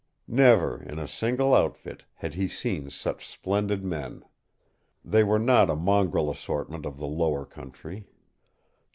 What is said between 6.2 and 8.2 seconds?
assortment of the lower country.